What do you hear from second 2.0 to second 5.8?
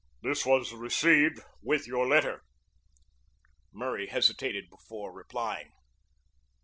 letter." Murray hesitated before replying.